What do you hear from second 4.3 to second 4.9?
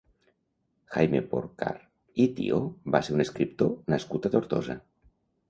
a Tortosa.